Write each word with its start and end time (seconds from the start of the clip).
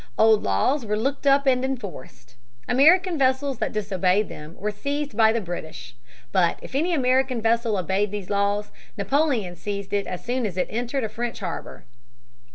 Old 0.17 0.41
laws 0.41 0.83
were 0.83 0.97
looked 0.97 1.27
up 1.27 1.45
and 1.45 1.63
enforced. 1.63 2.33
American 2.67 3.19
vessels 3.19 3.59
that 3.59 3.71
disobeyed 3.71 4.29
them 4.29 4.55
were 4.59 4.71
seized 4.71 5.15
by 5.15 5.31
the 5.31 5.39
British. 5.39 5.95
But 6.31 6.57
if 6.63 6.73
any 6.73 6.91
American 6.91 7.39
vessel 7.39 7.77
obeyed 7.77 8.09
these 8.09 8.31
laws, 8.31 8.71
Napoleon 8.97 9.55
seized 9.55 9.93
it 9.93 10.07
as 10.07 10.25
soon 10.25 10.47
as 10.47 10.57
it 10.57 10.65
entered 10.71 11.03
a 11.03 11.07
French 11.07 11.41
harbor. 11.41 11.85